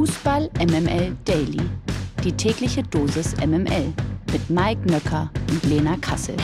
[0.00, 1.60] Fußball MML Daily.
[2.24, 3.92] Die tägliche Dosis MML
[4.32, 6.36] mit Mike Nöcker und Lena Kassel.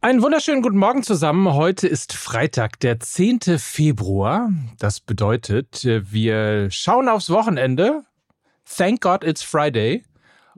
[0.00, 1.54] Einen wunderschönen guten Morgen zusammen.
[1.54, 3.38] Heute ist Freitag, der 10.
[3.58, 4.50] Februar.
[4.80, 8.02] Das bedeutet, wir schauen aufs Wochenende.
[8.64, 10.02] Thank God it's Friday.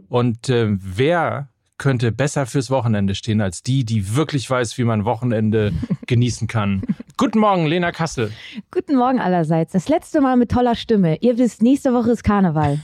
[0.09, 5.05] Und äh, wer könnte besser fürs Wochenende stehen als die, die wirklich weiß, wie man
[5.05, 5.75] Wochenende
[6.07, 6.81] genießen kann.
[7.17, 8.33] Guten Morgen, Lena Kassel.
[8.73, 9.73] Guten Morgen allerseits.
[9.73, 11.17] Das letzte Mal mit toller Stimme.
[11.21, 12.81] Ihr wisst, nächste Woche ist Karneval.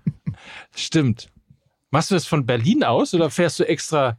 [0.74, 1.28] Stimmt.
[1.90, 4.16] Machst du das von Berlin aus oder fährst du extra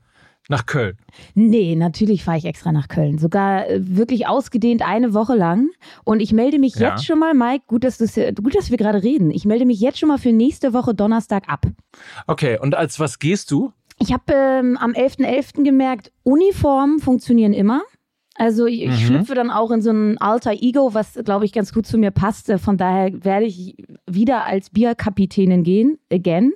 [0.50, 0.98] nach Köln?
[1.34, 3.18] Nee, natürlich fahre ich extra nach Köln.
[3.18, 5.70] Sogar äh, wirklich ausgedehnt eine Woche lang.
[6.04, 6.92] Und ich melde mich ja.
[6.92, 9.32] jetzt schon mal, Mike, gut dass, gut, dass wir gerade reden.
[9.32, 11.66] Ich melde mich jetzt schon mal für nächste Woche Donnerstag ab.
[12.28, 13.74] Okay, und als was gehst du?
[13.98, 15.26] Ich habe ähm, am 11.11.
[15.26, 15.64] .11.
[15.64, 17.82] gemerkt, Uniformen funktionieren immer.
[18.40, 18.94] Also ich, mhm.
[18.94, 22.12] schlüpfe dann auch in so ein alter Ego, was, glaube ich, ganz gut zu mir
[22.12, 22.50] passt.
[22.60, 23.76] Von daher werde ich
[24.08, 26.54] wieder als Bierkapitänin gehen, again.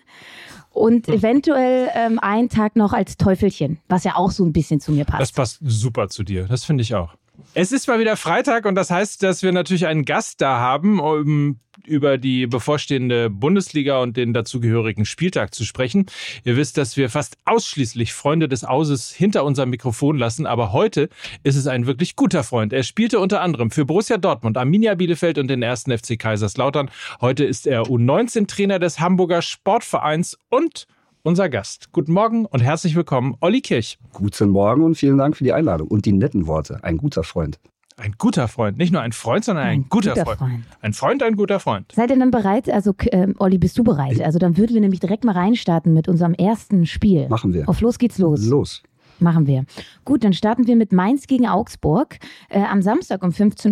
[0.70, 1.16] Und mhm.
[1.16, 5.04] eventuell ähm, einen Tag noch als Teufelchen, was ja auch so ein bisschen zu mir
[5.04, 5.22] passt.
[5.22, 7.16] Das passt super zu dir, das finde ich auch.
[7.54, 11.00] Es ist mal wieder Freitag und das heißt, dass wir natürlich einen Gast da haben,
[11.00, 16.06] um über die bevorstehende Bundesliga und den dazugehörigen Spieltag zu sprechen.
[16.44, 21.10] Ihr wisst, dass wir fast ausschließlich Freunde des Auses hinter unserem Mikrofon lassen, aber heute
[21.44, 22.74] ist es ein wirklich guter Freund.
[22.74, 26.90] Er spielte unter anderem für Borussia Dortmund, Arminia Bielefeld und den ersten FC Kaiserslautern.
[27.22, 30.88] Heute ist er U19-Trainer des Hamburger Sportvereins und
[31.24, 31.92] unser Gast.
[31.94, 33.98] Guten Morgen und herzlich willkommen, Olli Kirch.
[34.12, 36.84] Guten Morgen und vielen Dank für die Einladung und die netten Worte.
[36.84, 37.60] Ein guter Freund.
[37.96, 40.40] Ein guter Freund, nicht nur ein Freund, sondern ein, ein guter, guter Freund.
[40.40, 40.64] Freund.
[40.82, 41.92] Ein Freund, ein guter Freund.
[41.94, 42.70] Seid ihr dann bereit?
[42.70, 44.20] Also, äh, Olli, bist du bereit?
[44.20, 47.30] Also, dann würden wir nämlich direkt mal reinstarten mit unserem ersten Spiel.
[47.30, 47.70] Machen wir.
[47.70, 48.46] Auf los geht's los.
[48.46, 48.84] Los.
[49.20, 49.66] Machen wir.
[50.06, 52.18] Gut, dann starten wir mit Mainz gegen Augsburg.
[52.50, 53.72] Äh, am Samstag um 15.30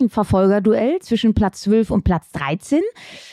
[0.00, 2.80] Uhr ein Verfolgerduell zwischen Platz 12 und Platz 13.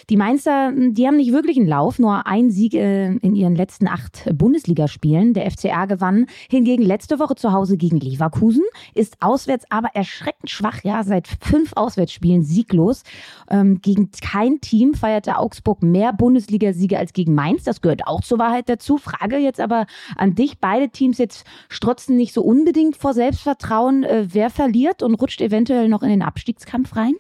[0.10, 3.88] Die Mainzer, die haben nicht wirklich einen Lauf, nur ein Sieg äh, in ihren letzten
[3.88, 5.34] acht Bundesligaspielen.
[5.34, 8.64] Der FCA gewann hingegen letzte Woche zu Hause gegen Leverkusen,
[8.94, 13.04] ist auswärts aber erschreckend schwach, ja, seit fünf Auswärtsspielen sieglos.
[13.50, 17.64] Ähm, gegen kein Team feierte Augsburg mehr Bundesligasiege als gegen Mainz.
[17.64, 18.98] Das gehört auch zur Wahrheit dazu.
[18.98, 19.86] Frage jetzt aber
[20.16, 21.39] an dich, beide Teams jetzt
[21.70, 24.04] strotzen nicht so unbedingt vor Selbstvertrauen.
[24.04, 27.16] Äh, wer verliert und rutscht eventuell noch in den Abstiegskampf rein?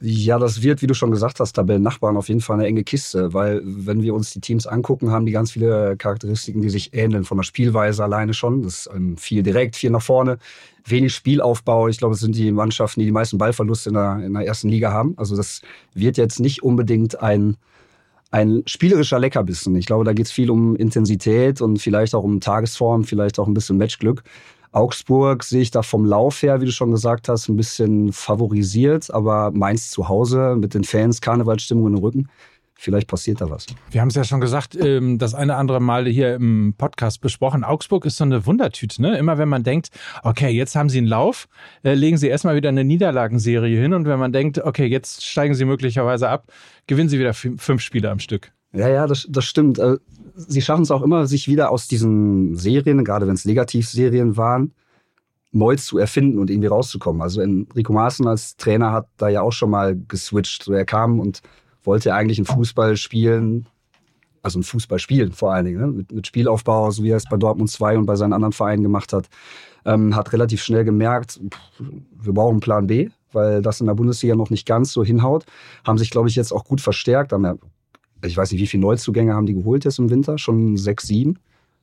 [0.00, 3.32] Ja, das wird, wie du schon gesagt hast, Tabellennachbarn auf jeden Fall eine enge Kiste,
[3.32, 7.24] weil wenn wir uns die Teams angucken, haben die ganz viele Charakteristiken, die sich ähneln
[7.24, 8.62] von der Spielweise alleine schon.
[8.62, 10.38] Das ist ähm, viel direkt, viel nach vorne,
[10.84, 11.88] wenig Spielaufbau.
[11.88, 14.68] Ich glaube, es sind die Mannschaften, die die meisten Ballverluste in der, in der ersten
[14.68, 15.14] Liga haben.
[15.16, 15.62] Also das
[15.94, 17.56] wird jetzt nicht unbedingt ein
[18.34, 19.76] ein spielerischer Leckerbissen.
[19.76, 23.46] Ich glaube, da geht es viel um Intensität und vielleicht auch um Tagesform, vielleicht auch
[23.46, 24.24] ein bisschen Matchglück.
[24.72, 29.08] Augsburg sehe ich da vom Lauf her, wie du schon gesagt hast, ein bisschen favorisiert,
[29.14, 32.28] aber Mainz zu Hause mit den Fans, Karnevalsstimmung in den Rücken
[32.74, 33.66] vielleicht passiert da was.
[33.90, 37.64] Wir haben es ja schon gesagt, ähm, das eine andere Mal hier im Podcast besprochen.
[37.64, 39.00] Augsburg ist so eine Wundertüte.
[39.00, 39.16] Ne?
[39.16, 39.90] Immer wenn man denkt,
[40.22, 41.48] okay, jetzt haben sie einen Lauf,
[41.82, 43.94] äh, legen sie erstmal wieder eine Niederlagenserie hin.
[43.94, 46.52] Und wenn man denkt, okay, jetzt steigen sie möglicherweise ab,
[46.86, 48.52] gewinnen sie wieder fünf Spiele am Stück.
[48.72, 49.78] Ja, ja, das, das stimmt.
[49.78, 49.96] Äh,
[50.34, 54.74] sie schaffen es auch immer, sich wieder aus diesen Serien, gerade wenn es Negativserien waren,
[55.52, 57.22] neu zu erfinden und irgendwie rauszukommen.
[57.22, 60.64] Also Enrico Maaßen als Trainer hat da ja auch schon mal geswitcht.
[60.64, 61.40] So er kam und
[61.84, 63.66] wollte eigentlich ein Fußball spielen,
[64.42, 65.86] also ein Fußball spielen vor allen Dingen, ne?
[65.86, 68.82] mit, mit, Spielaufbau, so wie er es bei Dortmund 2 und bei seinen anderen Vereinen
[68.82, 69.28] gemacht hat.
[69.86, 71.84] Ähm, hat relativ schnell gemerkt, pff,
[72.20, 75.44] wir brauchen einen Plan B, weil das in der Bundesliga noch nicht ganz so hinhaut.
[75.84, 77.32] Haben sich, glaube ich, jetzt auch gut verstärkt.
[77.32, 77.56] Haben ja,
[78.24, 80.38] ich weiß nicht, wie viele Neuzugänge haben die geholt jetzt im Winter?
[80.38, 81.38] Schon sechs, sieben.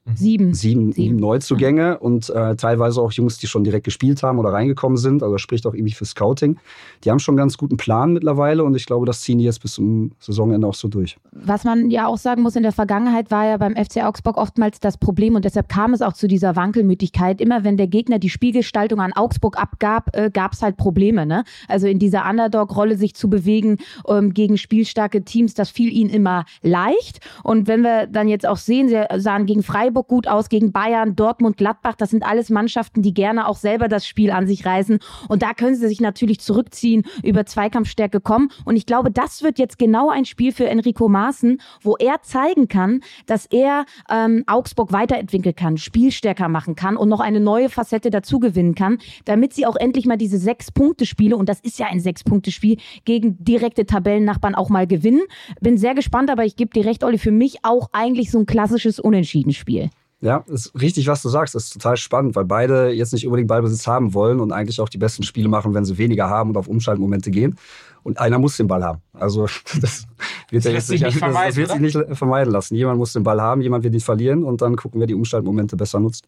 [0.06, 0.16] Mhm.
[0.16, 0.54] Sieben.
[0.54, 1.16] Sieben, Sieben.
[1.18, 5.22] Neuzugänge und äh, teilweise auch Jungs, die schon direkt gespielt haben oder reingekommen sind.
[5.22, 6.58] Also das spricht auch irgendwie für Scouting.
[7.04, 9.62] Die haben schon einen ganz guten Plan mittlerweile und ich glaube, das ziehen die jetzt
[9.62, 11.18] bis zum Saisonende auch so durch.
[11.32, 14.80] Was man ja auch sagen muss, in der Vergangenheit war ja beim FC Augsburg oftmals
[14.80, 17.40] das Problem und deshalb kam es auch zu dieser Wankelmütigkeit.
[17.40, 21.28] Immer wenn der Gegner die Spielgestaltung an Augsburg abgab, äh, gab es halt Probleme.
[21.28, 21.44] Ne?
[21.68, 23.78] Also in dieser Underdog-Rolle sich zu bewegen
[24.08, 27.20] ähm, gegen spielstarke Teams, das fiel ihnen immer leicht.
[27.44, 30.72] Und wenn wir dann jetzt auch sehen, sie sahen gegen Freiburg Freiburg gut aus, gegen
[30.72, 31.96] Bayern, Dortmund, Gladbach.
[31.98, 35.00] Das sind alles Mannschaften, die gerne auch selber das Spiel an sich reißen.
[35.28, 38.52] Und da können sie sich natürlich zurückziehen, über Zweikampfstärke kommen.
[38.64, 42.70] Und ich glaube, das wird jetzt genau ein Spiel für Enrico Maaßen, wo er zeigen
[42.70, 48.12] kann, dass er ähm, Augsburg weiterentwickeln kann, spielstärker machen kann und noch eine neue Facette
[48.12, 52.00] dazu gewinnen kann, damit sie auch endlich mal diese Sechs-Punkte-Spiele, und das ist ja ein
[52.00, 55.24] Sechs-Punkte-Spiel, gegen direkte Tabellennachbarn auch mal gewinnen.
[55.60, 58.46] Bin sehr gespannt, aber ich gebe dir recht, Olli, für mich auch eigentlich so ein
[58.46, 59.81] klassisches Unentschieden-Spiel.
[60.22, 61.56] Ja, ist richtig, was du sagst.
[61.56, 64.88] Das ist total spannend, weil beide jetzt nicht unbedingt Ballbesitz haben wollen und eigentlich auch
[64.88, 67.58] die besten Spiele machen, wenn sie weniger haben und auf Umschaltmomente gehen.
[68.04, 69.02] Und einer muss den Ball haben.
[69.14, 69.48] Also
[69.82, 70.06] das
[70.52, 72.76] wird, das, sich, nicht das, das wird sich nicht vermeiden lassen.
[72.76, 75.76] Jemand muss den Ball haben, jemand wird ihn verlieren und dann gucken, wer die Umschaltmomente
[75.76, 76.28] besser nutzt.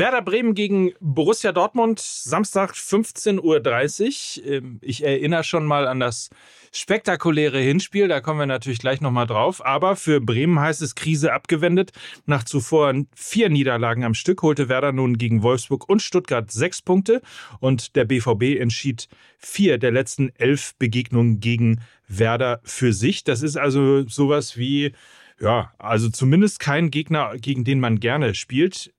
[0.00, 4.46] Werder Bremen gegen Borussia Dortmund, Samstag 15.30 Uhr.
[4.46, 6.30] Ähm, ich erinnere schon mal an das
[6.72, 9.64] spektakuläre Hinspiel, da kommen wir natürlich gleich nochmal drauf.
[9.64, 11.92] Aber für Bremen heißt es Krise abgewendet.
[12.26, 17.22] Nach zuvor vier Niederlagen am Stück holte Werder nun gegen Wolfsburg und Stuttgart sechs Punkte
[17.60, 19.08] und der BVB entschied
[19.38, 23.24] vier der letzten elf Begegnungen gegen Werder für sich.
[23.24, 24.92] Das ist also sowas wie
[25.40, 28.92] ja, also zumindest kein Gegner, gegen den man gerne spielt.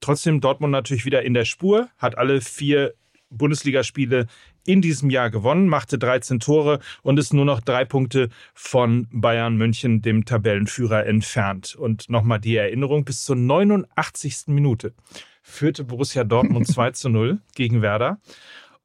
[0.00, 2.94] Trotzdem Dortmund natürlich wieder in der Spur, hat alle vier
[3.30, 4.26] Bundesligaspiele
[4.66, 9.56] in diesem Jahr gewonnen, machte 13 Tore und ist nur noch drei Punkte von Bayern
[9.56, 11.74] München, dem Tabellenführer, entfernt.
[11.74, 14.48] Und nochmal die Erinnerung, bis zur 89.
[14.48, 14.94] Minute
[15.42, 18.20] führte Borussia Dortmund 2 zu 0 gegen Werder.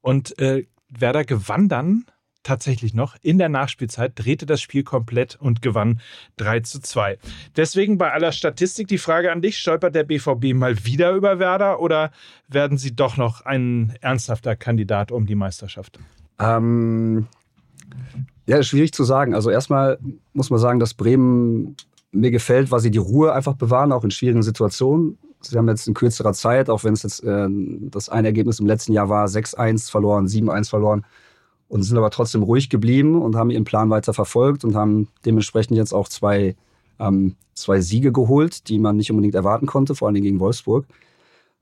[0.01, 2.05] Und äh, Werder gewann dann
[2.43, 5.99] tatsächlich noch in der Nachspielzeit, drehte das Spiel komplett und gewann
[6.37, 7.17] 3 zu 2.
[7.55, 11.79] Deswegen bei aller Statistik die Frage an dich, stolpert der BVB mal wieder über Werder
[11.79, 12.11] oder
[12.47, 15.99] werden sie doch noch ein ernsthafter Kandidat um die Meisterschaft?
[16.39, 17.27] Ähm,
[18.47, 19.35] ja, schwierig zu sagen.
[19.35, 19.99] Also erstmal
[20.33, 21.75] muss man sagen, dass Bremen
[22.11, 25.17] mir gefällt, weil sie die Ruhe einfach bewahren, auch in schwierigen Situationen.
[25.41, 28.67] Sie haben jetzt in kürzerer Zeit, auch wenn es jetzt äh, das eine Ergebnis im
[28.67, 31.05] letzten Jahr war, 6-1 verloren, 7-1 verloren,
[31.71, 35.77] und sind aber trotzdem ruhig geblieben und haben ihren Plan weiter verfolgt und haben dementsprechend
[35.77, 36.57] jetzt auch zwei,
[36.99, 40.85] ähm, zwei Siege geholt, die man nicht unbedingt erwarten konnte, vor allen Dingen gegen Wolfsburg.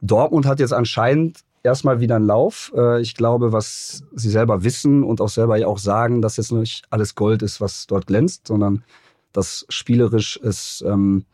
[0.01, 2.73] Dortmund hat jetzt anscheinend erstmal wieder einen Lauf.
[2.75, 6.53] Äh, ich glaube, was sie selber wissen und auch selber ja auch sagen, dass jetzt
[6.53, 8.83] nicht alles Gold ist, was dort glänzt, sondern
[9.31, 11.25] dass spielerisch es ähm,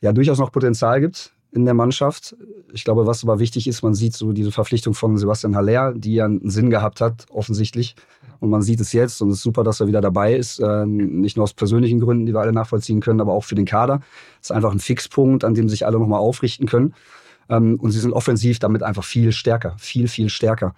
[0.00, 2.36] ja durchaus noch Potenzial gibt in der Mannschaft.
[2.72, 6.14] Ich glaube, was aber wichtig ist, man sieht so diese Verpflichtung von Sebastian Haller, die
[6.14, 7.96] ja einen Sinn gehabt hat, offensichtlich.
[8.40, 10.60] Und man sieht es jetzt und es ist super, dass er wieder dabei ist.
[10.60, 13.64] Äh, nicht nur aus persönlichen Gründen, die wir alle nachvollziehen können, aber auch für den
[13.64, 14.00] Kader.
[14.40, 16.94] Es ist einfach ein Fixpunkt, an dem sich alle nochmal aufrichten können.
[17.48, 20.74] Ähm, und sie sind offensiv damit einfach viel stärker, viel, viel stärker.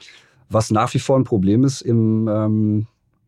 [0.49, 2.87] Was nach wie vor ein Problem ist im, ähm,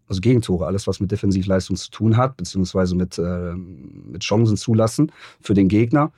[0.08, 5.12] also Gegentore, alles was mit Defensivleistung zu tun hat, beziehungsweise mit, äh, mit Chancen zulassen
[5.40, 6.10] für den Gegner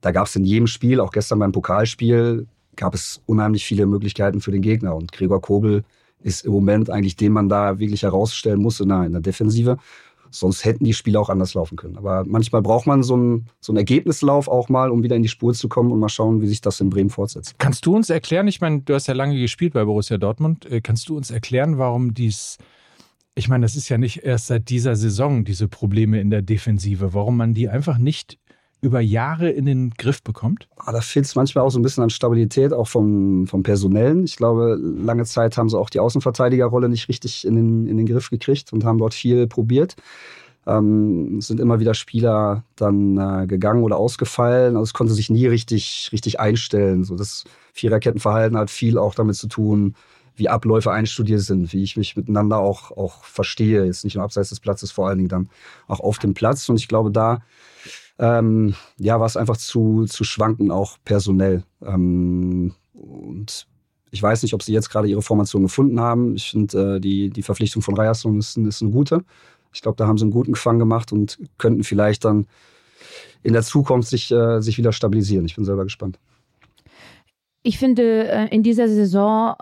[0.00, 2.46] da gab es in jedem Spiel, auch gestern beim Pokalspiel,
[2.76, 4.94] gab es unheimlich viele Möglichkeiten für den Gegner.
[4.94, 5.84] Und Gregor Kobel
[6.22, 9.78] ist im Moment eigentlich den man da wirklich herausstellen muss in der, in der Defensive.
[10.30, 11.96] Sonst hätten die Spiele auch anders laufen können.
[11.96, 15.28] Aber manchmal braucht man so einen, so einen Ergebnislauf auch mal, um wieder in die
[15.28, 17.54] Spur zu kommen und mal schauen, wie sich das in Bremen fortsetzt.
[17.58, 20.82] Kannst du uns erklären, ich meine, du hast ja lange gespielt bei Borussia Dortmund, äh,
[20.82, 22.58] kannst du uns erklären, warum dies,
[23.34, 27.14] ich meine, das ist ja nicht erst seit dieser Saison diese Probleme in der Defensive,
[27.14, 28.38] warum man die einfach nicht
[28.80, 30.68] über Jahre in den Griff bekommt?
[30.76, 34.24] Ah, da fehlt es manchmal auch so ein bisschen an Stabilität, auch vom, vom Personellen.
[34.24, 38.06] Ich glaube, lange Zeit haben sie auch die Außenverteidigerrolle nicht richtig in den, in den
[38.06, 39.96] Griff gekriegt und haben dort viel probiert.
[40.66, 44.76] Ähm, sind immer wieder Spieler dann äh, gegangen oder ausgefallen.
[44.76, 47.04] Also es konnte sich nie richtig, richtig einstellen.
[47.04, 49.94] So das Viererkettenverhalten hat viel auch damit zu tun,
[50.38, 53.84] wie Abläufe einstudiert sind, wie ich mich miteinander auch, auch verstehe.
[53.84, 55.48] Jetzt nicht nur abseits des Platzes, vor allen Dingen dann
[55.86, 56.68] auch auf dem Platz.
[56.68, 57.42] Und ich glaube, da
[58.18, 61.62] ähm, ja, war es einfach zu, zu schwanken, auch personell.
[61.82, 63.66] Ähm, und
[64.10, 66.34] ich weiß nicht, ob sie jetzt gerade ihre Formation gefunden haben.
[66.34, 69.24] Ich finde, äh, die, die Verpflichtung von Ryerson ist, ist eine gute.
[69.72, 72.46] Ich glaube, da haben sie einen guten Gefang gemacht und könnten vielleicht dann
[73.42, 75.44] in der Zukunft sich, äh, sich wieder stabilisieren.
[75.46, 76.18] Ich bin selber gespannt.
[77.62, 79.54] Ich finde, äh, in dieser Saison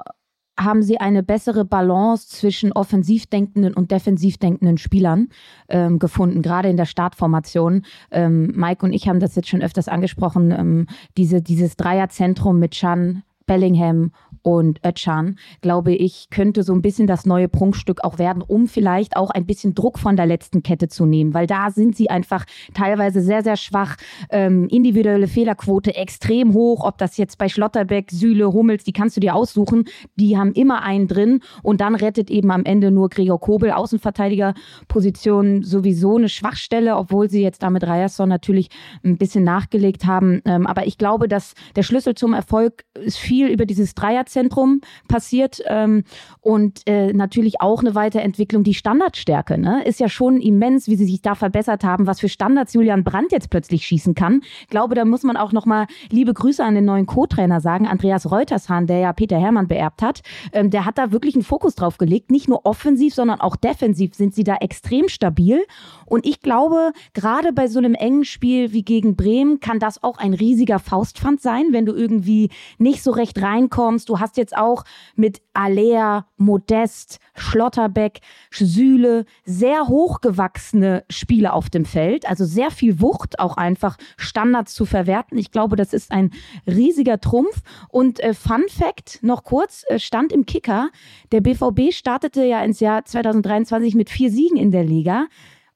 [0.58, 5.28] haben sie eine bessere Balance zwischen offensiv denkenden und defensiv denkenden Spielern
[5.68, 7.82] ähm, gefunden, gerade in der Startformation.
[8.10, 10.86] Ähm, Mike und ich haben das jetzt schon öfters angesprochen, ähm,
[11.16, 14.12] diese, dieses Dreierzentrum mit Chan, Bellingham
[14.46, 19.16] und Ötchan, glaube ich, könnte so ein bisschen das neue Prunkstück auch werden, um vielleicht
[19.16, 22.44] auch ein bisschen Druck von der letzten Kette zu nehmen, weil da sind sie einfach
[22.72, 23.96] teilweise sehr, sehr schwach.
[24.30, 29.20] Ähm, individuelle Fehlerquote extrem hoch, ob das jetzt bei Schlotterbeck, Süle, Hummels, die kannst du
[29.20, 29.86] dir aussuchen.
[30.14, 35.64] Die haben immer einen drin und dann rettet eben am Ende nur Gregor Kobel, Außenverteidigerposition
[35.64, 38.68] sowieso eine Schwachstelle, obwohl sie jetzt damit Ryerson natürlich
[39.02, 40.40] ein bisschen nachgelegt haben.
[40.44, 44.80] Ähm, aber ich glaube, dass der Schlüssel zum Erfolg ist viel über dieses Dreierzentrum Ballbesitzzentrum
[45.08, 46.04] passiert ähm,
[46.40, 48.62] und äh, natürlich auch eine Weiterentwicklung.
[48.62, 52.28] Die Standardstärke ne, ist ja schon immens, wie sie sich da verbessert haben, was für
[52.28, 54.42] Standards Julian Brandt jetzt plötzlich schießen kann.
[54.62, 58.30] Ich glaube, da muss man auch nochmal liebe Grüße an den neuen Co-Trainer sagen, Andreas
[58.30, 60.22] Reutershahn, der ja Peter Hermann beerbt hat.
[60.52, 62.30] Ähm, der hat da wirklich einen Fokus drauf gelegt.
[62.30, 65.64] Nicht nur offensiv, sondern auch defensiv sind sie da extrem stabil.
[66.04, 70.18] Und ich glaube, gerade bei so einem engen Spiel wie gegen Bremen kann das auch
[70.18, 74.08] ein riesiger Faustpfand sein, wenn du irgendwie nicht so recht reinkommst.
[74.08, 82.28] Du hast jetzt auch mit Alea, Modest, Schlotterbeck, Sühle sehr hochgewachsene Spiele auf dem Feld.
[82.28, 85.38] Also sehr viel Wucht, auch einfach Standards zu verwerten.
[85.38, 86.30] Ich glaube, das ist ein
[86.66, 87.62] riesiger Trumpf.
[87.88, 90.90] Und äh, Fun Fact, noch kurz, äh, stand im Kicker,
[91.32, 95.26] der BVB startete ja ins Jahr 2023 mit vier Siegen in der Liga.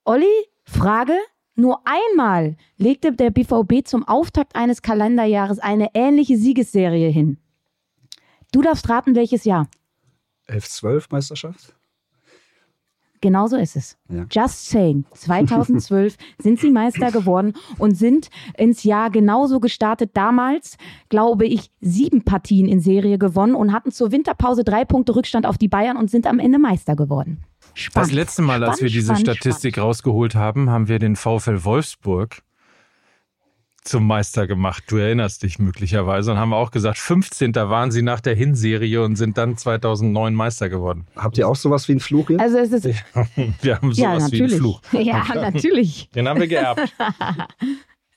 [0.04, 0.26] Olli,
[0.64, 1.14] Frage,
[1.54, 7.38] nur einmal legte der BVB zum Auftakt eines Kalenderjahres eine ähnliche Siegesserie hin.
[8.52, 9.68] Du darfst raten, welches Jahr.
[10.48, 11.74] 11-12 Meisterschaft?
[13.22, 13.98] Genau so ist es.
[14.08, 14.24] Ja.
[14.30, 15.04] Just saying.
[15.12, 20.12] 2012 sind sie Meister geworden und sind ins Jahr genauso gestartet.
[20.14, 20.78] Damals,
[21.10, 25.58] glaube ich, sieben Partien in Serie gewonnen und hatten zur Winterpause drei Punkte Rückstand auf
[25.58, 27.44] die Bayern und sind am Ende Meister geworden.
[27.74, 28.10] Spannend.
[28.10, 31.62] Das letzte Mal, als Spannend, wir diese spannend, Statistik rausgeholt haben, haben wir den VfL
[31.64, 32.42] Wolfsburg
[33.82, 34.84] zum Meister gemacht.
[34.88, 37.54] Du erinnerst dich möglicherweise und haben auch gesagt, 15.
[37.54, 41.06] waren sie nach der Hinserie und sind dann 2009 Meister geworden.
[41.16, 42.40] Habt ihr auch sowas wie einen Fluch hier?
[42.40, 42.84] Also es ist
[43.62, 44.50] Wir haben sowas ja wie einen.
[44.50, 44.80] Fluch.
[44.92, 46.08] Ja, natürlich.
[46.14, 46.80] Den haben wir geerbt.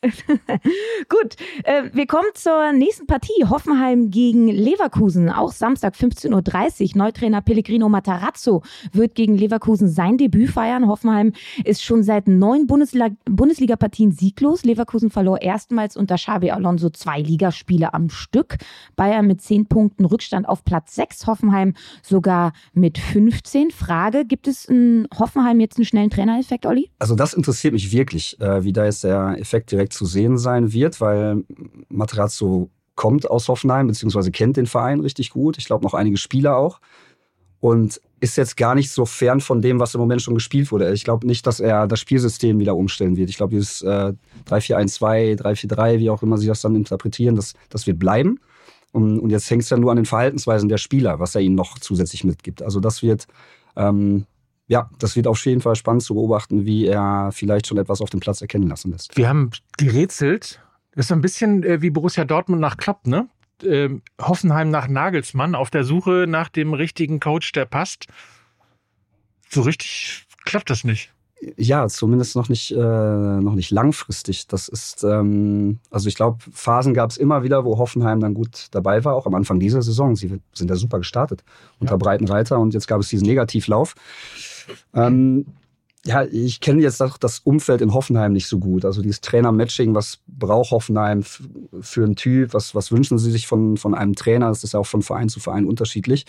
[1.10, 3.46] Gut, äh, wir kommen zur nächsten Partie.
[3.50, 5.30] Hoffenheim gegen Leverkusen.
[5.30, 6.98] Auch Samstag 15.30 Uhr.
[6.98, 10.88] Neutrainer Pellegrino Matarazzo wird gegen Leverkusen sein Debüt feiern.
[10.88, 11.34] Hoffenheim
[11.64, 14.64] ist schon seit neun Bundesliga- Bundesliga-Partien sieglos.
[14.64, 18.58] Leverkusen verlor erstmals unter Xabi Alonso zwei Ligaspiele am Stück.
[18.96, 21.28] Bayern mit zehn Punkten Rückstand auf Platz sechs.
[21.28, 23.72] Hoffenheim sogar mit 15.
[23.72, 26.90] Frage, gibt es in Hoffenheim jetzt einen schnellen Trainereffekt, Olli?
[27.00, 30.74] Also das interessiert mich wirklich, äh, wie da jetzt der Effekt direkt zu sehen sein
[30.74, 31.44] wird, weil
[31.90, 35.58] Materazzo kommt aus Hoffenheim, beziehungsweise kennt den Verein richtig gut.
[35.58, 36.80] Ich glaube noch einige Spieler auch.
[37.60, 40.92] Und ist jetzt gar nicht so fern von dem, was im Moment schon gespielt wurde.
[40.94, 43.30] Ich glaube nicht, dass er das Spielsystem wieder umstellen wird.
[43.30, 44.14] Ich glaube, dieses äh,
[44.48, 48.40] 3-4-1-2, 3-4-3, wie auch immer sie das dann interpretieren, das, das wird bleiben.
[48.92, 51.56] Und, und jetzt hängt es ja nur an den Verhaltensweisen der Spieler, was er ihnen
[51.56, 52.62] noch zusätzlich mitgibt.
[52.62, 53.28] Also das wird,
[53.76, 54.26] ähm,
[54.68, 58.10] ja, das wird auf jeden Fall spannend zu beobachten, wie er vielleicht schon etwas auf
[58.10, 59.16] dem Platz erkennen lassen lässt.
[59.18, 60.62] Wir haben gerätselt.
[60.92, 63.28] Das ist so ein bisschen äh, wie Borussia Dortmund nach Klopp, ne?
[63.64, 68.08] Ähm, Hoffenheim nach Nagelsmann auf der Suche nach dem richtigen Coach, der passt.
[69.50, 71.13] So richtig klappt das nicht.
[71.58, 74.48] Ja, zumindest noch nicht, äh, noch nicht langfristig.
[74.48, 78.68] Das ist, ähm, also ich glaube, Phasen gab es immer wieder, wo Hoffenheim dann gut
[78.72, 80.16] dabei war, auch am Anfang dieser Saison.
[80.16, 81.44] Sie sind ja super gestartet
[81.80, 83.96] unter Breitenreiter und jetzt gab es diesen Negativlauf.
[84.94, 85.46] Ähm,
[86.06, 88.84] ja, ich kenne jetzt auch das Umfeld in Hoffenheim nicht so gut.
[88.84, 92.54] Also dieses Trainer-Matching, was braucht Hoffenheim für einen Typ?
[92.54, 94.50] Was, was wünschen sie sich von, von einem Trainer?
[94.50, 96.26] Das ist ja auch von Verein zu Verein unterschiedlich.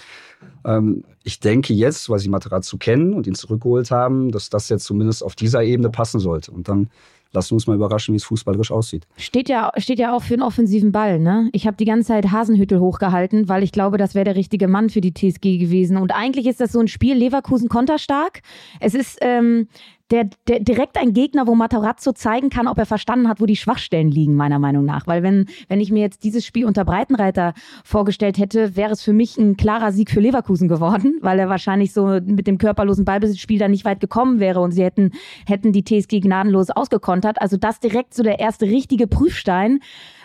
[0.65, 4.85] Ähm, ich denke jetzt, weil sie Materazzo kennen und ihn zurückgeholt haben, dass das jetzt
[4.85, 6.53] zumindest auf dieser Ebene passen sollte.
[6.53, 6.89] Und dann
[7.35, 9.07] lassen uns mal überraschen, wie es fußballerisch aussieht.
[9.17, 11.49] Steht ja, steht ja auch für einen offensiven Ball, ne?
[11.53, 14.91] Ich habe die ganze Zeit Hasenhüttel hochgehalten, weil ich glaube, das wäre der richtige Mann
[14.91, 15.97] für die TSG gewesen.
[15.97, 18.41] Und eigentlich ist das so ein Spiel, Leverkusen konterstark.
[18.81, 19.69] Es ist ähm,
[20.11, 23.57] der, der, direkt ein Gegner, wo Matarazzo zeigen kann, ob er verstanden hat, wo die
[23.57, 25.07] Schwachstellen liegen, meiner Meinung nach.
[25.07, 29.15] Weil wenn, wenn ich mir jetzt dieses Spiel unter Breitenreiter vorgestellt hätte, wäre es für
[29.15, 33.59] mich ein klarer Sieg für Leverkusen geworden, weil er wahrscheinlich so mit dem körperlosen Ballbesitzspiel
[33.59, 35.13] dann nicht weit gekommen wäre und sie hätten,
[35.47, 37.41] hätten die TSG gnadenlos ausgekontert.
[37.41, 39.81] Also das direkt so der erste richtige Prüfstein.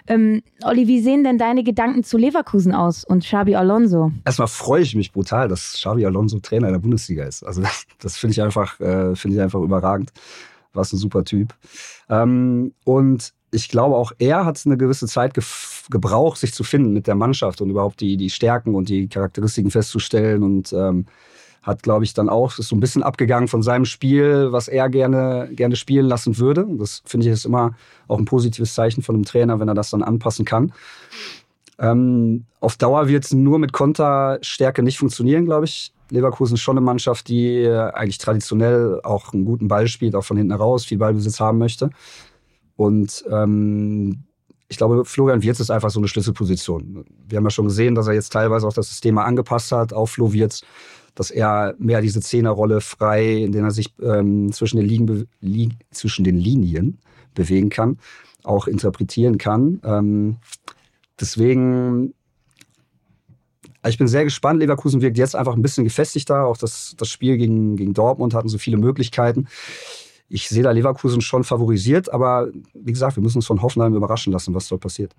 [0.09, 4.11] Ähm, Olli, wie sehen denn deine Gedanken zu Leverkusen aus und Xabi Alonso?
[4.25, 7.43] Erstmal freue ich mich brutal, dass Xabi Alonso Trainer in der Bundesliga ist.
[7.43, 10.11] Also das, das finde ich einfach, äh, finde ich einfach überragend.
[10.73, 11.53] Was ein super Typ.
[12.09, 15.33] Ähm, und ich glaube auch er hat eine gewisse Zeit
[15.89, 19.71] gebraucht, sich zu finden mit der Mannschaft und überhaupt die, die Stärken und die Charakteristiken
[19.71, 21.05] festzustellen und ähm,
[21.69, 24.89] hat, glaube ich, dann auch, ist so ein bisschen abgegangen von seinem Spiel, was er
[24.89, 26.67] gerne, gerne spielen lassen würde.
[26.77, 27.75] Das finde ich ist immer
[28.07, 30.73] auch ein positives Zeichen von einem Trainer, wenn er das dann anpassen kann.
[31.79, 35.93] Ähm, auf Dauer wird es nur mit Konterstärke nicht funktionieren, glaube ich.
[36.11, 40.23] Leverkusen ist schon eine Mannschaft, die äh, eigentlich traditionell auch einen guten Ball spielt, auch
[40.23, 41.91] von hinten raus, viel Ballbesitz haben möchte.
[42.75, 44.23] Und ähm,
[44.69, 47.05] ich glaube, Florian Wirtz ist einfach so eine Schlüsselposition.
[47.27, 50.11] Wir haben ja schon gesehen, dass er jetzt teilweise auch das System angepasst hat auf
[50.11, 50.61] Flo Wirtz,
[51.19, 55.69] dass er mehr diese Zehnerrolle frei, in der er sich ähm, zwischen, den Ligen li
[55.91, 56.97] zwischen den Linien
[57.35, 57.97] bewegen kann,
[58.43, 59.81] auch interpretieren kann.
[59.83, 60.37] Ähm,
[61.19, 62.13] deswegen
[63.81, 64.61] Also ich bin sehr gespannt.
[64.61, 66.45] Leverkusen wirkt jetzt einfach ein bisschen gefestigter.
[66.45, 69.49] Auch das, das Spiel gegen, gegen Dortmund hatten so viele Möglichkeiten.
[70.29, 74.31] Ich sehe da Leverkusen schon favorisiert, aber wie gesagt, wir müssen uns von Hoffenheim überraschen
[74.31, 75.13] lassen, was dort passiert.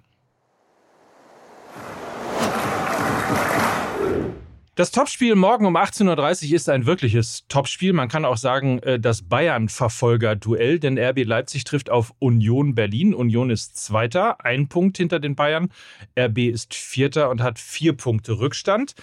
[4.80, 7.92] Das Topspiel morgen um 18.30 Uhr ist ein wirkliches Topspiel.
[7.92, 13.12] Man kann auch sagen, äh, das Bayern-Verfolger-Duell, denn RB Leipzig trifft auf Union Berlin.
[13.12, 15.70] Union ist Zweiter, ein Punkt hinter den Bayern.
[16.18, 18.94] RB ist Vierter und hat vier Punkte Rückstand.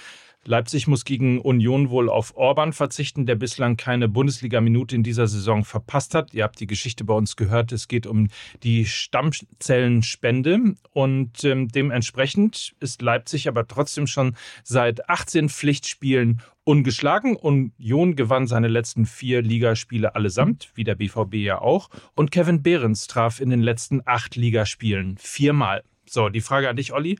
[0.45, 5.65] Leipzig muss gegen Union wohl auf Orban verzichten, der bislang keine Bundesliga-Minute in dieser Saison
[5.65, 6.33] verpasst hat.
[6.33, 7.73] Ihr habt die Geschichte bei uns gehört.
[7.73, 8.29] Es geht um
[8.63, 17.35] die Stammzellenspende und ähm, dementsprechend ist Leipzig aber trotzdem schon seit 18 Pflichtspielen ungeschlagen.
[17.35, 21.89] Union gewann seine letzten vier Ligaspiele allesamt, wie der BVB ja auch.
[22.15, 25.83] Und Kevin Behrens traf in den letzten acht Ligaspielen viermal.
[26.05, 27.17] So, die Frage an dich, Olli.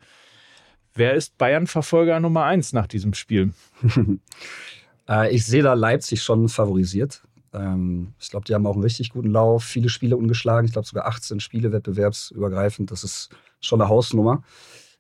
[0.97, 3.53] Wer ist Bayern-Verfolger Nummer eins nach diesem Spiel?
[5.09, 7.21] Äh, ich sehe da Leipzig schon favorisiert.
[7.53, 10.65] Ähm, ich glaube, die haben auch einen richtig guten Lauf, viele Spiele ungeschlagen.
[10.65, 12.91] Ich glaube sogar 18 Spiele wettbewerbsübergreifend.
[12.91, 13.29] Das ist
[13.61, 14.43] schon eine Hausnummer.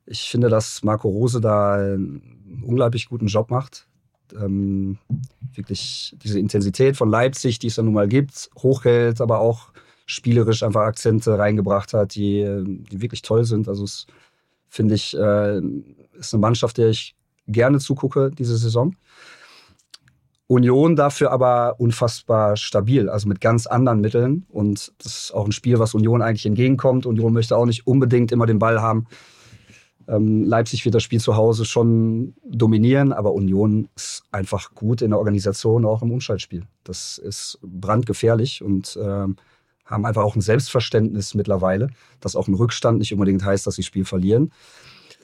[0.05, 3.85] Ich finde, dass Marco Rose da einen unglaublich guten Job macht.
[4.33, 4.97] Ähm,
[5.53, 9.73] wirklich diese Intensität von Leipzig, die es ja nun mal gibt, hochhält, aber auch
[10.05, 13.67] spielerisch einfach Akzente reingebracht hat, die, die wirklich toll sind.
[13.67, 14.07] Also es
[14.69, 15.57] finde ich, äh,
[16.17, 17.15] ist eine Mannschaft, der ich
[17.47, 18.95] gerne zugucke diese Saison.
[20.47, 24.45] Union dafür aber unfassbar stabil, also mit ganz anderen Mitteln.
[24.49, 27.05] Und das ist auch ein Spiel, was Union eigentlich entgegenkommt.
[27.05, 29.07] Union möchte auch nicht unbedingt immer den Ball haben.
[30.07, 35.09] Ähm, Leipzig wird das Spiel zu Hause schon dominieren, aber Union ist einfach gut in
[35.09, 36.63] der Organisation, auch im Umschaltspiel.
[36.85, 39.35] Das ist brandgefährlich und ähm,
[39.87, 41.89] haben einfach auch ein Selbstverständnis mittlerweile,
[42.19, 44.51] dass auch ein Rückstand nicht unbedingt heißt, dass sie das Spiel verlieren.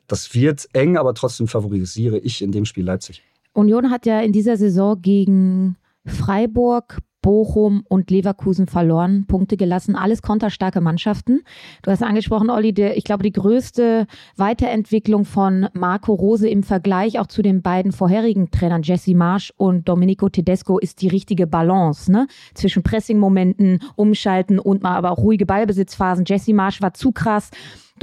[0.07, 3.23] Das wird eng, aber trotzdem favorisiere ich in dem Spiel Leipzig.
[3.53, 10.21] Union hat ja in dieser Saison gegen Freiburg, Bochum und Leverkusen verloren, Punkte gelassen, alles
[10.21, 11.41] konterstarke Mannschaften.
[11.81, 17.17] Du hast angesprochen, Olli, der, ich glaube, die größte Weiterentwicklung von Marco Rose im Vergleich
[17.19, 22.11] auch zu den beiden vorherigen Trainern, Jesse Marsch und Domenico Tedesco, ist die richtige Balance
[22.11, 22.27] ne?
[22.53, 26.25] zwischen Pressing-Momenten, Umschalten und mal aber auch ruhige Ballbesitzphasen.
[26.27, 27.49] Jesse Marsch war zu krass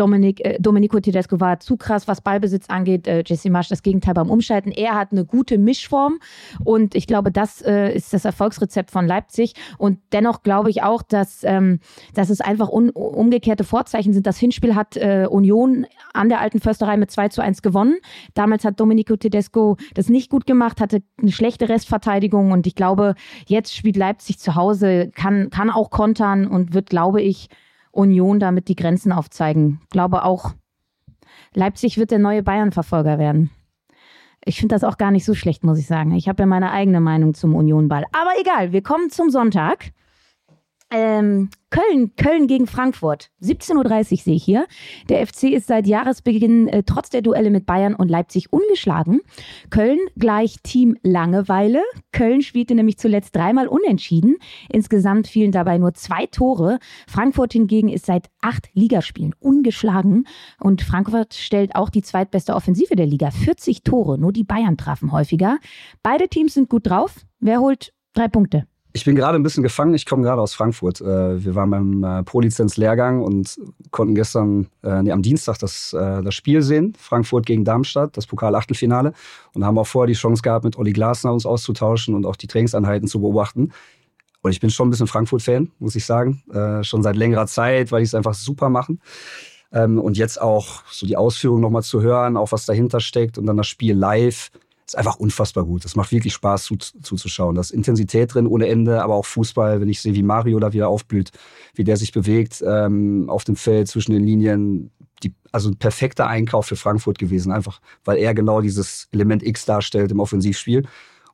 [0.01, 3.07] Dominik, äh, Domenico Tedesco war zu krass, was Ballbesitz angeht.
[3.07, 4.73] Äh, Jesse Marsch das Gegenteil beim Umschalten.
[4.73, 6.19] Er hat eine gute Mischform
[6.65, 9.53] und ich glaube, das äh, ist das Erfolgsrezept von Leipzig.
[9.77, 11.81] Und dennoch glaube ich auch, dass, ähm,
[12.15, 14.27] dass es einfach umgekehrte Vorzeichen sind.
[14.27, 17.97] Das Hinspiel hat äh, Union an der alten Försterei mit 2 zu 1 gewonnen.
[18.33, 23.17] Damals hat Domenico Tedesco das nicht gut gemacht, hatte eine schlechte Restverteidigung und ich glaube,
[23.47, 27.51] jetzt spielt Leipzig zu Hause, kann, kann auch kontern und wird, glaube ich,
[27.91, 29.81] Union damit die Grenzen aufzeigen.
[29.91, 30.55] Glaube auch,
[31.55, 33.51] Leipzig wird der neue Bayern-Verfolger werden.
[34.45, 36.13] Ich finde das auch gar nicht so schlecht, muss ich sagen.
[36.13, 38.05] Ich habe ja meine eigene Meinung zum Union-Ball.
[38.13, 39.93] Aber egal, wir kommen zum Sonntag.
[40.93, 43.31] Ähm, Köln, Köln gegen Frankfurt.
[43.43, 44.67] 17.30 Uhr sehe ich hier.
[45.09, 49.21] Der FC ist seit Jahresbeginn äh, trotz der Duelle mit Bayern und Leipzig ungeschlagen.
[49.71, 51.83] Köln gleich Team Langeweile.
[52.11, 54.37] Köln spielte nämlich zuletzt dreimal unentschieden.
[54.69, 56.81] Insgesamt fielen dabei nur zwei Tore.
[57.07, 60.27] Frankfurt hingegen ist seit acht Ligaspielen ungeschlagen.
[60.59, 63.31] Und Frankfurt stellt auch die zweitbeste Offensive der Liga.
[63.31, 64.19] 40 Tore.
[64.19, 65.59] Nur die Bayern trafen häufiger.
[66.03, 67.15] Beide Teams sind gut drauf.
[67.39, 68.67] Wer holt drei Punkte?
[68.93, 69.95] Ich bin gerade ein bisschen gefangen.
[69.95, 71.01] Ich komme gerade aus Frankfurt.
[71.01, 76.35] Äh, wir waren beim äh, Pro-Lizenz-Lehrgang und konnten gestern, äh, nee, am Dienstag das, das
[76.35, 76.95] Spiel sehen.
[76.99, 79.13] Frankfurt gegen Darmstadt, das Pokal-Achtelfinale.
[79.55, 82.47] Und haben auch vorher die Chance gehabt, mit Olli Glasner uns auszutauschen und auch die
[82.47, 83.73] Trainingseinheiten zu beobachten.
[84.43, 86.43] Und ich bin schon ein bisschen Frankfurt-Fan, muss ich sagen.
[86.83, 89.01] Schon seit längerer Zeit, weil die es einfach super machen.
[89.73, 93.47] Ähm, und jetzt auch so die Ausführungen nochmal zu hören, auch was dahinter steckt und
[93.47, 94.51] dann das Spiel live
[94.91, 95.85] ist einfach unfassbar gut.
[95.85, 96.73] Das macht wirklich Spaß
[97.03, 97.55] zuzuschauen.
[97.55, 100.73] Da ist Intensität drin ohne Ende, aber auch Fußball, wenn ich sehe, wie Mario da
[100.73, 101.31] wieder aufblüht,
[101.75, 104.91] wie der sich bewegt ähm, auf dem Feld zwischen den Linien.
[105.23, 109.65] Die, also ein perfekter Einkauf für Frankfurt gewesen, einfach weil er genau dieses Element X
[109.65, 110.85] darstellt im Offensivspiel.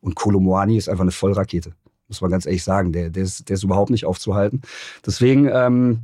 [0.01, 1.73] Und Kolomoani ist einfach eine Vollrakete,
[2.09, 2.93] muss man ganz ehrlich sagen.
[2.93, 4.61] Der, der, ist, der ist überhaupt nicht aufzuhalten.
[5.07, 6.03] Deswegen ähm,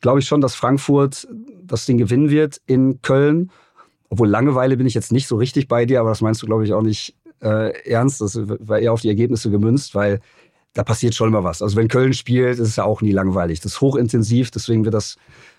[0.00, 1.26] glaube ich schon, dass Frankfurt
[1.64, 3.50] das Ding gewinnen wird in Köln.
[4.12, 6.66] Obwohl Langeweile bin ich jetzt nicht so richtig bei dir, aber das meinst du, glaube
[6.66, 8.20] ich, auch nicht äh, ernst.
[8.20, 10.20] Das war eher auf die Ergebnisse gemünzt, weil
[10.74, 11.62] da passiert schon immer was.
[11.62, 13.60] Also wenn Köln spielt, ist es ja auch nie langweilig.
[13.60, 15.16] Das ist hochintensiv, deswegen wird das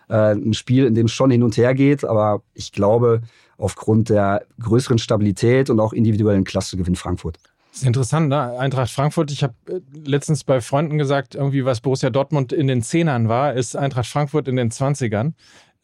[0.07, 2.05] äh, ein Spiel, in dem es schon hin und her geht.
[2.05, 3.21] Aber ich glaube,
[3.57, 7.39] aufgrund der größeren Stabilität und auch individuellen Klasse gewinnt Frankfurt.
[7.71, 8.59] Das ist interessant, ne?
[8.59, 9.31] Eintracht Frankfurt.
[9.31, 13.55] Ich habe äh, letztens bei Freunden gesagt, irgendwie was Borussia Dortmund in den Zehnern war,
[13.55, 15.33] ist Eintracht Frankfurt in den Zwanzigern.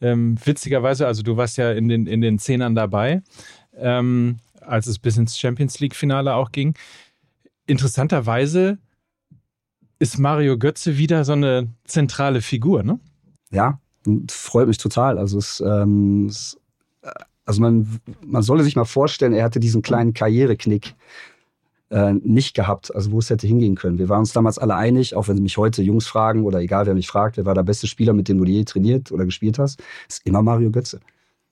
[0.00, 3.22] Ähm, witzigerweise, also du warst ja in den, in den Zehnern dabei.
[3.74, 6.74] Ähm, als es bis ins Champions League-Finale auch ging.
[7.66, 8.78] Interessanterweise
[9.98, 12.98] ist Mario Götze wieder so eine zentrale Figur, ne?
[13.50, 13.80] Ja,
[14.28, 15.18] freut mich total.
[15.18, 16.58] Also es, ähm, es
[17.44, 20.94] also man, man solle sich mal vorstellen, er hatte diesen kleinen Karriereknick
[21.90, 23.98] äh, nicht gehabt, also wo es hätte hingehen können.
[23.98, 26.86] Wir waren uns damals alle einig, auch wenn sie mich heute Jungs fragen oder egal
[26.86, 29.58] wer mich fragt, wer war der beste Spieler, mit dem du je trainiert oder gespielt
[29.58, 31.00] hast, ist immer Mario Götze.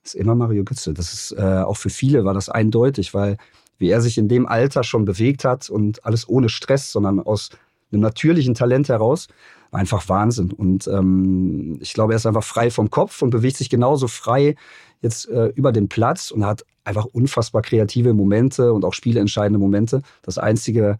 [0.03, 0.93] Ist immer Mario Götze.
[0.93, 3.37] Das ist äh, auch für viele war das eindeutig, weil
[3.77, 7.49] wie er sich in dem Alter schon bewegt hat und alles ohne Stress, sondern aus
[7.91, 9.27] einem natürlichen Talent heraus,
[9.71, 10.51] einfach Wahnsinn.
[10.51, 14.55] Und ähm, ich glaube, er ist einfach frei vom Kopf und bewegt sich genauso frei
[15.01, 20.01] jetzt äh, über den Platz und hat einfach unfassbar kreative Momente und auch spieleentscheidende Momente.
[20.23, 20.97] Das Einzige,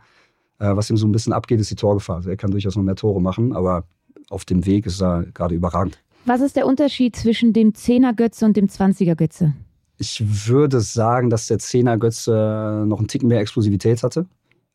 [0.59, 2.17] äh, was ihm so ein bisschen abgeht, ist die Torgefahr.
[2.17, 3.85] Also er kann durchaus noch mehr Tore machen, aber
[4.29, 5.99] auf dem Weg ist er gerade überragend.
[6.25, 9.53] Was ist der Unterschied zwischen dem 10er Götze und dem 20er Götze?
[9.97, 14.27] Ich würde sagen, dass der 10er Götze noch einen Ticken mehr Explosivität hatte.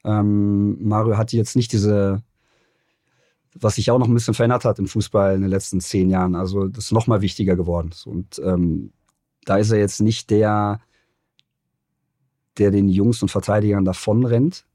[0.04, 2.22] Ähm, Mario hatte jetzt nicht diese,
[3.54, 6.34] was sich auch noch ein bisschen verändert hat im Fußball in den letzten zehn Jahren.
[6.34, 7.90] Also das ist noch mal wichtiger geworden.
[8.04, 8.92] Und ähm,
[9.44, 10.80] da ist er jetzt nicht der,
[12.58, 14.66] der den Jungs und Verteidigern davonrennt,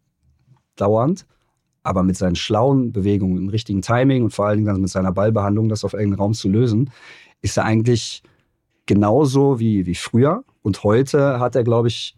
[0.76, 1.26] dauernd,
[1.84, 5.12] aber mit seinen schlauen Bewegungen, im richtigen Timing und vor allen Dingen dann mit seiner
[5.12, 6.92] Ballbehandlung, das auf irgendeinen Raum zu lösen,
[7.42, 8.24] ist er eigentlich
[8.86, 10.44] genauso wie, wie früher.
[10.62, 12.18] Und heute hat er, glaube ich,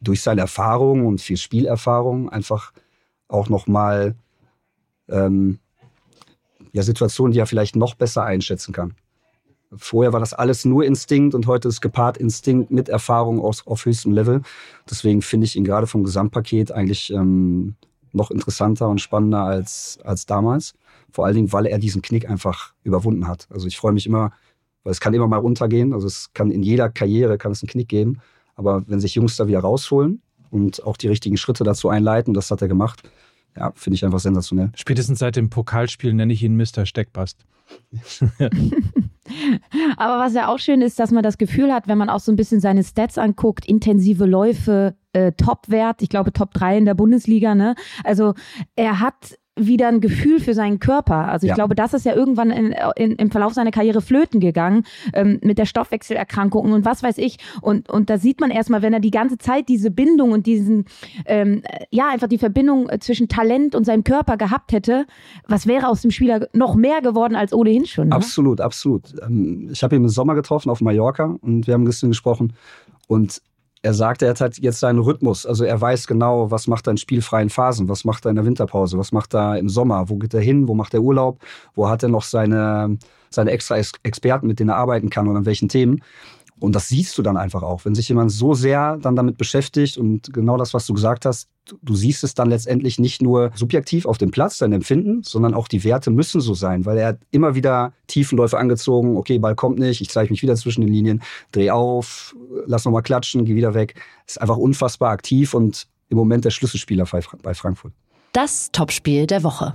[0.00, 2.72] durch seine Erfahrung und viel Spielerfahrung einfach
[3.28, 4.14] auch nochmal
[5.08, 5.58] ähm,
[6.76, 8.94] ja, Situationen, die er vielleicht noch besser einschätzen kann.
[9.74, 13.86] Vorher war das alles nur Instinkt und heute ist gepaart Instinkt mit Erfahrung auf, auf
[13.86, 14.42] höchstem Level.
[14.88, 17.76] Deswegen finde ich ihn gerade vom Gesamtpaket eigentlich ähm,
[18.12, 20.74] noch interessanter und spannender als, als damals.
[21.10, 23.48] Vor allen Dingen, weil er diesen Knick einfach überwunden hat.
[23.50, 24.32] Also ich freue mich immer,
[24.84, 25.94] weil es kann immer mal runtergehen.
[25.94, 28.20] Also es kann in jeder Karriere kann es einen Knick geben.
[28.54, 32.50] Aber wenn sich Jungs da wieder rausholen und auch die richtigen Schritte dazu einleiten, das
[32.50, 33.02] hat er gemacht,
[33.56, 34.70] ja, finde ich einfach sensationell.
[34.74, 36.86] Spätestens seit dem Pokalspiel nenne ich ihn Mr.
[36.86, 37.44] Steckbast.
[39.96, 42.30] Aber was ja auch schön ist, dass man das Gefühl hat, wenn man auch so
[42.30, 46.94] ein bisschen seine Stats anguckt, intensive Läufe, äh, Top-Wert, ich glaube Top 3 in der
[46.94, 47.74] Bundesliga, ne?
[48.04, 48.34] Also
[48.76, 51.28] er hat wieder ein Gefühl für seinen Körper.
[51.28, 51.54] Also ich ja.
[51.54, 55.56] glaube, das ist ja irgendwann in, in, im Verlauf seiner Karriere flöten gegangen ähm, mit
[55.56, 57.38] der Stoffwechselerkrankung und was weiß ich.
[57.62, 60.84] Und, und da sieht man erstmal, wenn er die ganze Zeit diese Bindung und diesen,
[61.24, 65.06] ähm, ja, einfach die Verbindung äh, zwischen Talent und seinem Körper gehabt hätte,
[65.48, 68.08] was wäre aus dem Spieler noch mehr geworden als ohnehin schon?
[68.08, 68.14] Ne?
[68.14, 69.14] Absolut, absolut.
[69.22, 72.52] Ähm, ich habe ihn im Sommer getroffen auf Mallorca und wir haben ein bisschen gesprochen.
[73.08, 73.40] Und
[73.86, 75.46] er sagt, er hat jetzt seinen Rhythmus.
[75.46, 78.44] Also er weiß genau, was macht er in spielfreien Phasen, was macht er in der
[78.44, 81.40] Winterpause, was macht er im Sommer, wo geht er hin, wo macht er Urlaub,
[81.74, 82.98] wo hat er noch seine,
[83.30, 86.02] seine extra Experten, mit denen er arbeiten kann und an welchen Themen.
[86.58, 87.84] Und das siehst du dann einfach auch.
[87.84, 91.48] Wenn sich jemand so sehr dann damit beschäftigt und genau das, was du gesagt hast,
[91.82, 95.68] du siehst es dann letztendlich nicht nur subjektiv auf dem Platz, dein Empfinden, sondern auch
[95.68, 99.16] die Werte müssen so sein, weil er hat immer wieder Tiefenläufe angezogen.
[99.16, 102.34] Okay, Ball kommt nicht, ich zeige mich wieder zwischen den Linien, dreh auf,
[102.66, 104.00] lass nochmal klatschen, geh wieder weg.
[104.26, 107.06] Ist einfach unfassbar aktiv und im Moment der Schlüsselspieler
[107.42, 107.92] bei Frankfurt.
[108.32, 109.74] Das Topspiel der Woche.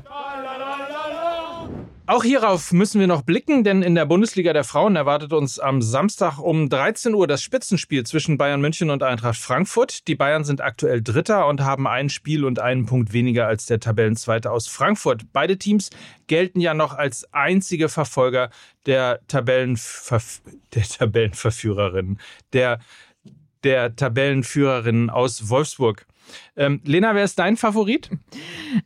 [2.08, 5.82] Auch hierauf müssen wir noch blicken, denn in der Bundesliga der Frauen erwartet uns am
[5.82, 10.08] Samstag um 13 Uhr das Spitzenspiel zwischen Bayern München und Eintracht Frankfurt.
[10.08, 13.80] Die Bayern sind aktuell Dritter und haben ein Spiel und einen Punkt weniger als der
[13.80, 15.32] Tabellenzweite aus Frankfurt.
[15.32, 15.92] Beide Teams
[16.26, 18.50] gelten ja noch als einzige Verfolger
[18.88, 20.42] der, Tabellenverf
[20.74, 22.18] der Tabellenverführerin,
[22.52, 22.80] der,
[23.64, 26.08] der Tabellenführerin aus Wolfsburg.
[26.58, 28.10] Ähm, Lena, wer ist dein Favorit?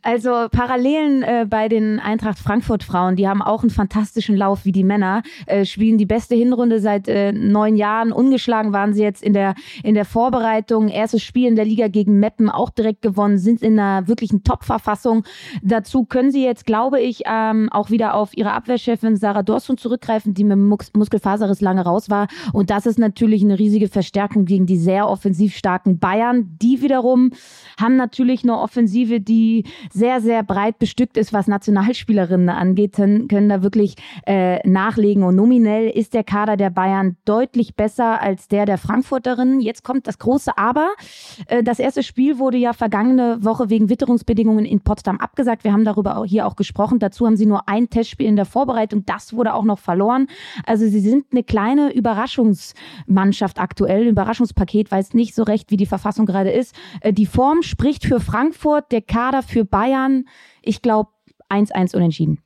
[0.02, 4.72] Also Parallelen äh, bei den Eintracht Frankfurt Frauen, die haben auch einen fantastischen Lauf wie
[4.72, 8.12] die Männer, äh, spielen die beste Hinrunde seit äh, neun Jahren.
[8.12, 10.88] Ungeschlagen waren sie jetzt in der, in der Vorbereitung.
[10.88, 15.24] Erstes Spiel in der Liga gegen Meppen auch direkt gewonnen, sind in einer wirklichen Top-Verfassung.
[15.62, 20.34] Dazu können sie jetzt, glaube ich, ähm, auch wieder auf ihre Abwehrchefin Sarah Dorsun zurückgreifen,
[20.34, 22.28] die mit Mus Muskelfaserriss lange raus war.
[22.52, 27.25] Und das ist natürlich eine riesige Verstärkung gegen die sehr offensiv starken Bayern, die wiederum
[27.80, 33.62] haben natürlich eine Offensive, die sehr, sehr breit bestückt ist, was Nationalspielerinnen angeht, können, da
[33.62, 35.22] wirklich äh, nachlegen.
[35.22, 39.60] Und nominell ist der Kader der Bayern deutlich besser als der der Frankfurterinnen.
[39.60, 40.90] Jetzt kommt das große Aber.
[41.46, 45.64] Äh, das erste Spiel wurde ja vergangene Woche wegen Witterungsbedingungen in Potsdam abgesagt.
[45.64, 46.98] Wir haben darüber hier auch gesprochen.
[46.98, 49.04] Dazu haben sie nur ein Testspiel in der Vorbereitung.
[49.06, 50.28] Das wurde auch noch verloren.
[50.64, 54.06] Also sie sind eine kleine Überraschungsmannschaft aktuell.
[54.06, 56.74] Überraschungspaket, weiß nicht so recht, wie die Verfassung gerade ist.
[57.16, 60.28] Die Form spricht für Frankfurt, der Kader für Bayern.
[60.60, 61.10] Ich glaube
[61.48, 62.42] 1-1 unentschieden.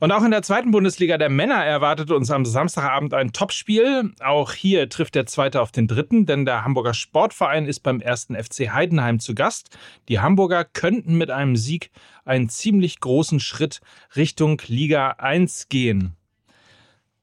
[0.00, 4.12] Und auch in der zweiten Bundesliga der Männer erwartet uns am Samstagabend ein Topspiel.
[4.20, 8.34] Auch hier trifft der Zweite auf den Dritten, denn der Hamburger Sportverein ist beim ersten
[8.34, 9.78] FC Heidenheim zu Gast.
[10.08, 11.90] Die Hamburger könnten mit einem Sieg
[12.24, 13.80] einen ziemlich großen Schritt
[14.16, 16.16] Richtung Liga 1 gehen.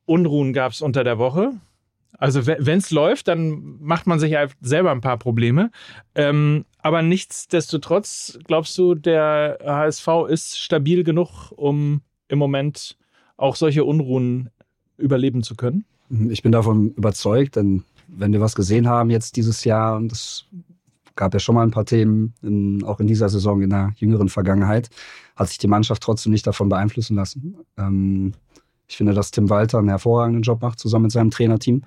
[0.06, 1.60] Unruhen gab es unter der Woche.
[2.18, 5.72] Also wenn es läuft, dann macht man sich selber ein paar Probleme.
[6.14, 12.98] Ähm, aber nichtsdestotrotz, glaubst du, der HSV ist stabil genug, um im Moment
[13.38, 14.50] auch solche Unruhen
[14.98, 15.86] überleben zu können?
[16.30, 20.46] Ich bin davon überzeugt, denn wenn wir was gesehen haben jetzt dieses Jahr, und es
[21.16, 24.30] gab ja schon mal ein paar Themen, in, auch in dieser Saison in der jüngeren
[24.30, 24.90] Vergangenheit,
[25.36, 27.58] hat sich die Mannschaft trotzdem nicht davon beeinflussen lassen.
[27.78, 28.34] Ähm,
[28.92, 31.84] ich finde, dass Tim Walter einen hervorragenden Job macht, zusammen mit seinem Trainerteam.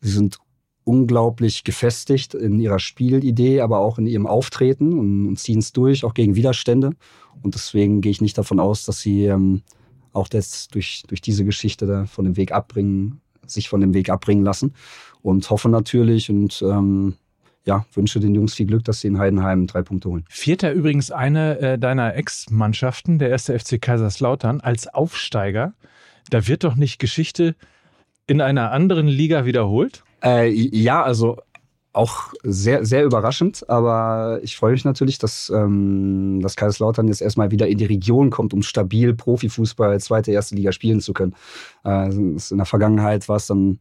[0.00, 0.38] Sie sind
[0.84, 6.14] unglaublich gefestigt in ihrer Spielidee, aber auch in ihrem Auftreten und, ziehen es durch, auch
[6.14, 6.92] gegen Widerstände.
[7.42, 9.62] Und deswegen gehe ich nicht davon aus, dass sie ähm,
[10.12, 14.08] auch das durch, durch diese Geschichte da von dem Weg abbringen, sich von dem Weg
[14.08, 14.74] abbringen lassen.
[15.20, 17.16] Und hoffe natürlich und ähm,
[17.68, 20.24] ja, wünsche den Jungs viel Glück, dass sie in Heidenheim drei Punkte holen.
[20.30, 25.74] Vierter übrigens eine äh, deiner Ex-Mannschaften, der erste FC Kaiserslautern, als Aufsteiger.
[26.30, 27.56] Da wird doch nicht Geschichte
[28.26, 30.02] in einer anderen Liga wiederholt?
[30.24, 31.36] Äh, ja, also
[31.92, 37.50] auch sehr, sehr überraschend, aber ich freue mich natürlich, dass, ähm, dass Kaiserslautern jetzt erstmal
[37.50, 41.34] wieder in die Region kommt, um stabil Profifußball zweite, erste Liga spielen zu können.
[41.84, 43.78] Äh, in der Vergangenheit war es dann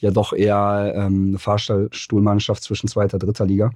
[0.00, 3.70] ja doch eher ähm, eine Fahrstuhlmannschaft zwischen zweiter, dritter Liga.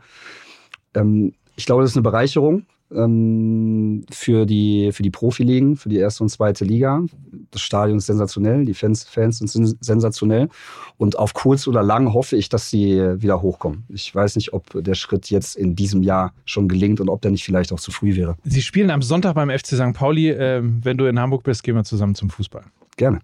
[0.94, 5.96] Ähm, ich glaube, das ist eine Bereicherung ähm, für die, für die Profiligen, für die
[5.96, 7.02] erste und zweite Liga.
[7.50, 10.48] Das Stadion ist sensationell, die Fans, Fans sind sensationell.
[10.96, 13.84] Und auf kurz oder lang hoffe ich, dass sie wieder hochkommen.
[13.88, 17.30] Ich weiß nicht, ob der Schritt jetzt in diesem Jahr schon gelingt und ob der
[17.30, 18.36] nicht vielleicht auch zu früh wäre.
[18.44, 19.94] Sie spielen am Sonntag beim FC St.
[19.94, 20.30] Pauli.
[20.30, 22.64] Ähm, wenn du in Hamburg bist, gehen wir zusammen zum Fußball.
[22.96, 23.20] Gerne.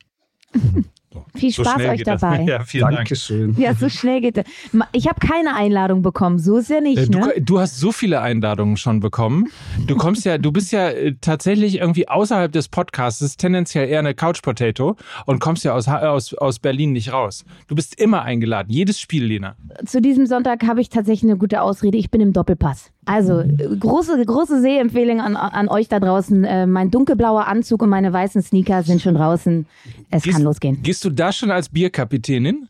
[1.13, 1.25] So.
[1.35, 2.45] Viel Spaß so euch dabei.
[2.51, 3.47] Ja, vielen Dankeschön.
[3.55, 3.59] Dank.
[3.59, 4.45] Ja, so schnell geht es.
[4.93, 6.99] Ich habe keine Einladung bekommen, so ist ja nicht.
[6.99, 7.35] Äh, du, ne?
[7.41, 9.49] du, hast so viele Einladungen schon bekommen.
[9.87, 14.15] Du kommst ja, du bist ja äh, tatsächlich irgendwie außerhalb des Podcasts, tendenziell eher eine
[14.15, 14.97] Couch Potato
[15.27, 17.45] und kommst ja aus, aus, aus Berlin nicht raus.
[17.67, 19.57] Du bist immer eingeladen, jedes Spiel, Lena.
[19.85, 21.99] Zu diesem Sonntag habe ich tatsächlich eine gute Ausrede.
[21.99, 22.93] Ich bin im Doppelpass.
[23.07, 23.43] Also
[23.81, 26.45] große, große Sehempfehlung an, an euch da draußen.
[26.45, 29.67] Äh, mein dunkelblauer Anzug und meine weißen Sneaker sind schon draußen.
[30.11, 30.83] Es gehst, kann losgehen.
[30.83, 32.69] Gehst du da schon als Bierkapitänin?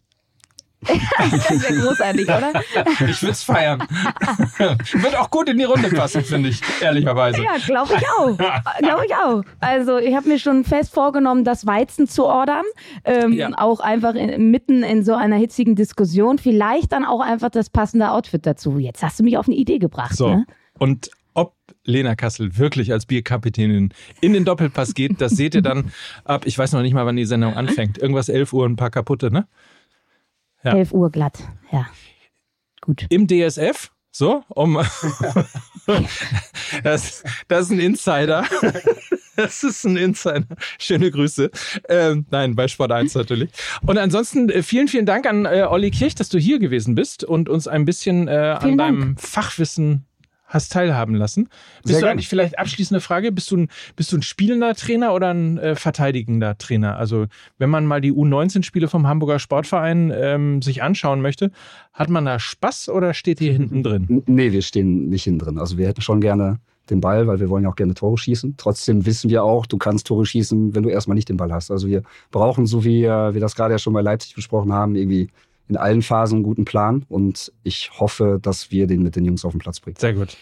[0.89, 2.53] das wäre großartig, oder?
[3.07, 3.81] Ich würde es feiern.
[4.59, 7.43] Wird auch gut in die Runde passen, finde ich, ehrlicherweise.
[7.43, 8.37] Ja, glaube ich auch.
[8.79, 9.43] Glaube ich auch.
[9.61, 12.65] Also ich habe mir schon fest vorgenommen, das Weizen zu ordern.
[13.05, 13.51] Ähm, ja.
[13.59, 16.39] Auch einfach in, mitten in so einer hitzigen Diskussion.
[16.39, 18.79] Vielleicht dann auch einfach das passende Outfit dazu.
[18.79, 20.17] Jetzt hast du mich auf eine Idee gebracht.
[20.17, 20.31] So.
[20.31, 20.47] Ne?
[20.79, 25.93] Und ob Lena Kassel wirklich als Bierkapitänin in den Doppelpass geht, das seht ihr dann
[26.25, 27.99] ab, ich weiß noch nicht mal, wann die Sendung anfängt.
[27.99, 29.47] Irgendwas 11 Uhr, ein paar kaputte, ne?
[30.63, 30.75] Ja.
[30.75, 31.39] 11 Uhr glatt,
[31.71, 31.87] ja.
[32.81, 33.07] Gut.
[33.11, 34.75] Im DSF, so, um.
[36.83, 38.45] das, das ist ein Insider.
[39.37, 40.45] Das ist ein Insider.
[40.79, 41.51] Schöne Grüße.
[41.89, 43.51] Ähm, nein, bei Sport 1 natürlich.
[43.87, 47.25] Und ansonsten äh, vielen, vielen Dank an äh, Olli Kirch, dass du hier gewesen bist
[47.25, 50.05] und uns ein bisschen äh, an deinem Fachwissen
[50.51, 51.49] hast teilhaben lassen.
[51.83, 55.15] Bist Sehr du eigentlich vielleicht abschließende Frage, bist du ein, bist du ein spielender Trainer
[55.15, 56.97] oder ein äh, verteidigender Trainer?
[56.97, 57.27] Also
[57.59, 61.51] wenn man mal die U19-Spiele vom Hamburger Sportverein ähm, sich anschauen möchte,
[61.95, 64.23] hat man da Spaß oder steht ihr hinten drin?
[64.27, 65.59] Nee, wir stehen nicht hinten drin.
[65.59, 66.59] Also wir hätten schon gerne
[66.91, 68.55] den Ball, weil wir wollen ja auch gerne Tore schießen.
[68.57, 71.71] Trotzdem wissen wir auch, du kannst Tore schießen, wenn du erstmal nicht den Ball hast.
[71.71, 74.97] Also wir brauchen, so wie äh, wir das gerade ja schon bei Leipzig besprochen haben,
[74.97, 75.29] irgendwie
[75.71, 79.45] in allen Phasen einen guten Plan und ich hoffe, dass wir den mit den Jungs
[79.45, 79.97] auf den Platz bringen.
[79.99, 80.37] Sehr gut.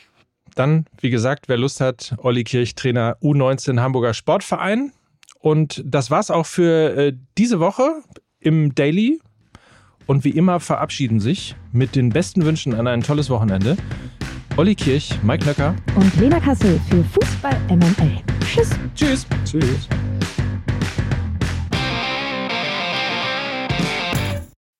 [0.54, 4.92] Dann, wie gesagt, wer Lust hat, Olli Kirch, Trainer U19 Hamburger Sportverein.
[5.40, 8.02] Und das war's auch für äh, diese Woche
[8.40, 9.20] im Daily.
[10.06, 13.76] Und wie immer verabschieden sich mit den besten Wünschen an ein tolles Wochenende
[14.56, 18.18] Olli Kirch, Mike Nöcker und Lena Kassel für Fußball MML.
[18.40, 18.70] Tschüss.
[18.96, 19.26] Tschüss.
[19.44, 19.88] Tschüss.